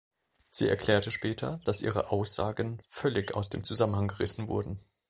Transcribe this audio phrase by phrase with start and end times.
[0.49, 4.79] Sie erklärte später, dass ihre Aussagen völlig aus dem Zusammenhang gerissen wurden.